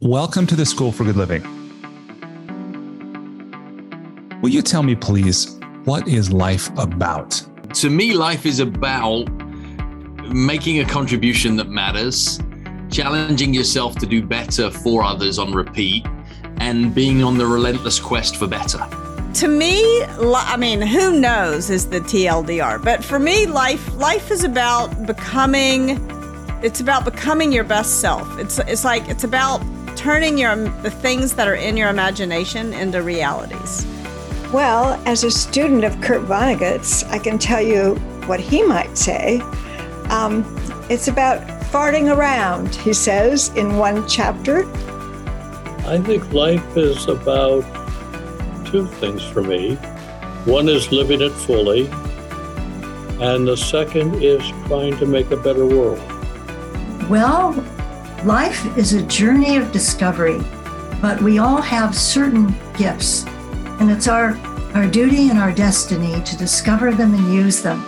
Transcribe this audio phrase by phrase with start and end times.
[0.00, 1.40] Welcome to the School for Good Living.
[4.42, 7.40] Will you tell me, please, what is life about?
[7.74, 9.30] To me, life is about
[10.32, 12.40] making a contribution that matters,
[12.90, 16.04] challenging yourself to do better for others on repeat,
[16.56, 18.84] and being on the relentless quest for better.
[19.34, 24.42] To me, I mean, who knows is the TLDR, but for me, life life is
[24.42, 25.90] about becoming.
[26.64, 28.40] It's about becoming your best self.
[28.40, 29.62] It's it's like it's about
[29.96, 33.86] turning your the things that are in your imagination into realities.
[34.52, 39.40] Well, as a student of Kurt Vonnegut's, I can tell you what he might say.
[40.10, 40.44] Um,
[40.88, 41.40] it's about
[41.72, 44.64] farting around, he says in one chapter.
[45.86, 47.62] I think life is about
[48.64, 49.74] two things for me.
[50.44, 51.88] One is living it fully,
[53.20, 56.00] and the second is trying to make a better world.
[57.10, 57.52] Well,
[58.24, 60.40] life is a journey of discovery,
[61.02, 63.26] but we all have certain gifts
[63.80, 64.36] and it's our,
[64.74, 67.80] our duty and our destiny to discover them and use them.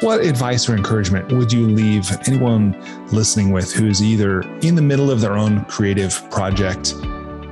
[0.00, 2.76] What advice or encouragement would you leave anyone
[3.12, 6.94] listening with who's either in the middle of their own creative project,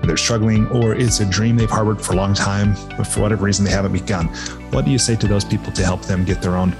[0.02, 3.44] they're struggling, or it's a dream they've harbored for a long time, but for whatever
[3.44, 4.26] reason they haven't begun?
[4.72, 6.74] What do you say to those people to help them get their own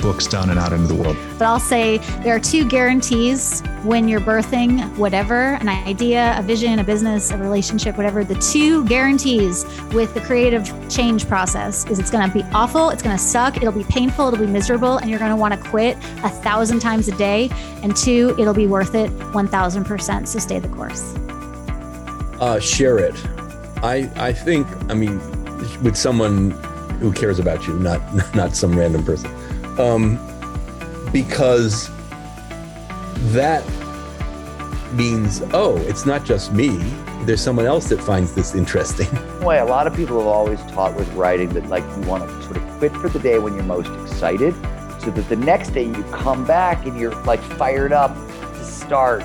[0.00, 1.16] books done and out into the world.
[1.38, 6.78] But I'll say there are two guarantees when you're birthing whatever an idea, a vision,
[6.78, 8.24] a business, a relationship, whatever.
[8.24, 13.02] The two guarantees with the creative change process is it's going to be awful, it's
[13.02, 15.70] going to suck, it'll be painful, it'll be miserable, and you're going to want to
[15.70, 17.50] quit a thousand times a day.
[17.82, 20.28] And two, it'll be worth it 1000%.
[20.28, 21.14] So stay the course.
[22.40, 23.14] Uh, share it.
[23.82, 25.18] I, I think, I mean,
[25.82, 26.50] with someone
[27.00, 28.00] who cares about you, not
[28.34, 29.30] not some random person
[29.78, 30.18] um,
[31.12, 31.90] because
[33.32, 33.64] that
[34.92, 36.78] means, oh, it's not just me.
[37.24, 39.08] There's someone else that finds this interesting.
[39.40, 42.42] Way a lot of people have always taught with writing that like you want to
[42.42, 44.54] sort of quit for the day when you're most excited,
[45.00, 49.22] so that the next day you come back and you're like fired up to start.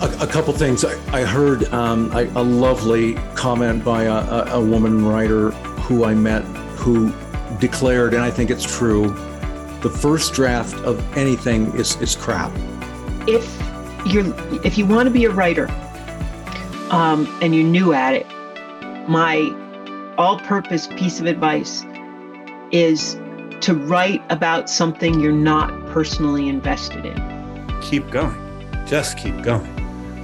[0.00, 0.84] A, a couple things.
[0.84, 5.50] I, I heard um, I, a lovely comment by a, a, a woman writer
[5.82, 6.42] who I met
[6.76, 7.12] who
[7.58, 9.14] declared, and I think it's true,
[9.84, 12.50] the first draft of anything is, is crap.
[13.28, 13.46] If
[14.06, 14.34] you're
[14.64, 15.68] if you want to be a writer
[16.90, 18.26] um, and you're new at it,
[19.08, 19.36] my
[20.16, 21.84] all-purpose piece of advice
[22.72, 23.18] is
[23.60, 27.80] to write about something you're not personally invested in.
[27.82, 28.40] Keep going.
[28.86, 29.70] Just keep going.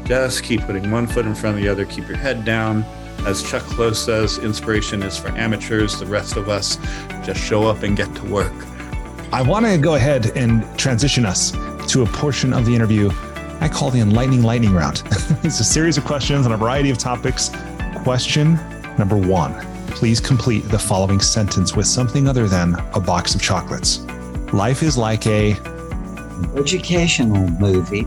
[0.06, 1.84] Just keep putting one foot in front of the other.
[1.84, 2.82] Keep your head down.
[3.27, 6.00] As Chuck Close says, inspiration is for amateurs.
[6.00, 6.78] The rest of us
[7.22, 8.70] just show up and get to work.
[9.33, 11.53] I want to go ahead and transition us
[11.93, 13.11] to a portion of the interview
[13.61, 15.03] I call the enlightening lightning round.
[15.45, 17.51] it's a series of questions on a variety of topics.
[18.03, 18.55] Question
[18.97, 19.55] number one
[19.89, 24.01] Please complete the following sentence with something other than a box of chocolates.
[24.53, 25.53] Life is like a
[26.57, 28.05] educational movie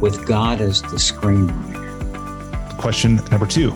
[0.00, 2.78] with God as the screenwriter.
[2.78, 3.70] Question number two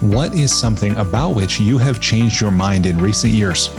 [0.00, 3.70] What is something about which you have changed your mind in recent years?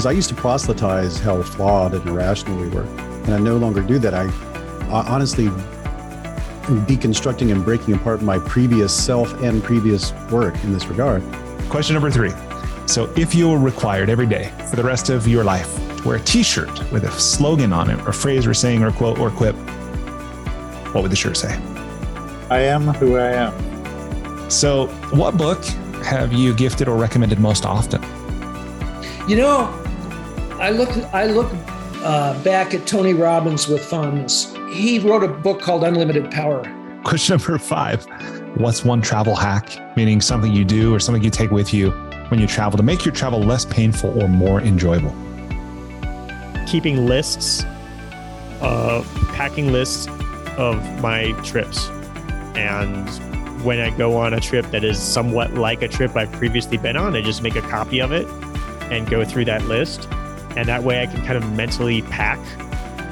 [0.00, 2.84] Because I used to proselytize how flawed and irrational we were.
[3.24, 4.14] And I no longer do that.
[4.14, 4.22] I,
[4.88, 10.86] I honestly am deconstructing and breaking apart my previous self and previous work in this
[10.86, 11.22] regard.
[11.68, 12.32] Question number three.
[12.86, 16.16] So, if you were required every day for the rest of your life to wear
[16.16, 19.18] a t shirt with a slogan on it, or a phrase or saying, or quote,
[19.18, 19.54] or quip,
[20.94, 21.52] what would the shirt say?
[22.48, 24.50] I am who I am.
[24.50, 25.62] So, what book
[26.04, 28.02] have you gifted or recommended most often?
[29.28, 29.79] You know,
[30.60, 31.50] I look I look
[32.04, 34.54] uh, back at Tony Robbins with fondness.
[34.70, 36.62] He wrote a book called Unlimited Power.
[37.02, 38.04] Question number five:
[38.58, 41.92] What's one travel hack, meaning something you do or something you take with you
[42.28, 45.14] when you travel to make your travel less painful or more enjoyable?
[46.66, 47.64] Keeping lists,
[48.60, 50.08] uh, packing lists
[50.58, 51.88] of my trips,
[52.54, 53.08] and
[53.64, 56.98] when I go on a trip that is somewhat like a trip I've previously been
[56.98, 58.26] on, I just make a copy of it
[58.92, 60.06] and go through that list
[60.56, 62.38] and that way I can kind of mentally pack.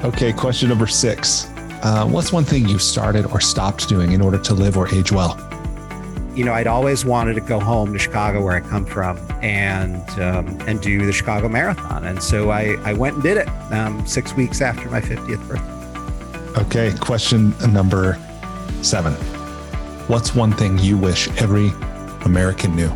[0.03, 1.49] Okay, question number six.
[1.81, 5.11] Uh, what's one thing you started or stopped doing in order to live or age
[5.11, 5.37] well?
[6.35, 10.07] You know, I'd always wanted to go home to Chicago, where I come from, and
[10.19, 14.05] um, and do the Chicago Marathon, and so I, I went and did it um,
[14.05, 15.79] six weeks after my 50th birthday.
[16.61, 18.17] Okay, question number
[18.81, 19.13] seven.
[20.07, 21.71] What's one thing you wish every
[22.25, 22.89] American knew?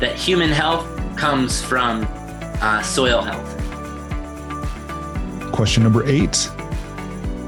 [0.00, 0.86] That human health
[1.16, 2.06] comes from
[2.62, 3.50] uh, soil health.
[5.52, 6.48] Question number eight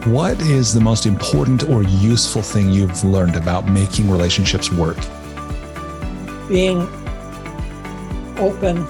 [0.04, 4.98] What is the most important or useful thing you've learned about making relationships work?
[6.48, 6.82] being
[8.38, 8.86] open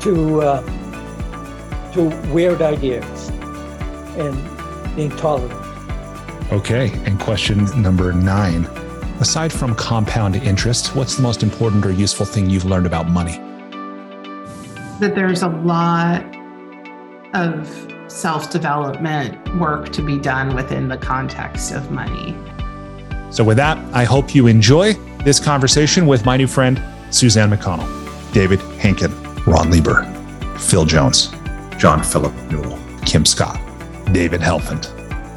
[0.00, 3.28] to uh, to weird ideas
[4.18, 5.52] and being tolerant.
[6.52, 6.90] Okay.
[7.04, 8.66] And question number nine.
[9.20, 13.40] Aside from compound interest, what's the most important or useful thing you've learned about money?
[15.02, 16.22] That there's a lot
[17.34, 22.36] of self development work to be done within the context of money.
[23.32, 24.92] So, with that, I hope you enjoy
[25.24, 29.12] this conversation with my new friend, Suzanne McConnell, David Henkin,
[29.44, 30.04] Ron Lieber,
[30.56, 31.32] Phil Jones,
[31.78, 33.60] John Philip Newell, Kim Scott,
[34.12, 34.86] David Helfand,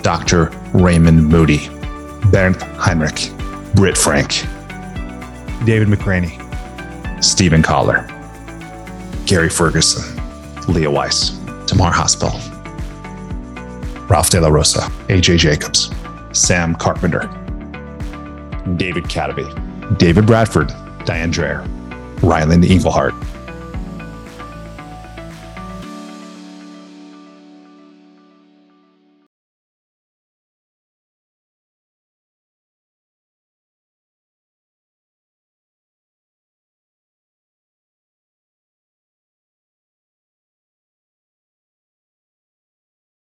[0.03, 0.51] Dr.
[0.75, 1.69] Raymond Moody,
[2.29, 3.31] Bernd Heinrich,
[3.73, 4.44] Britt Frank,
[5.65, 6.39] David McRaney,
[7.23, 8.07] Stephen Collar,
[9.25, 10.22] Gary Ferguson,
[10.68, 12.31] Leah Weiss, Tamar Haspel,
[14.07, 15.89] Ralph De La Rosa, AJ Jacobs,
[16.31, 17.22] Sam Carpenter,
[18.77, 20.68] David Cataby, David Bradford,
[21.06, 21.68] Diane Dreher,
[22.22, 23.13] Ryland Engelhart,